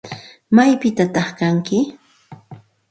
¿Maypitataq 0.55 1.27
kanki? 1.37 1.77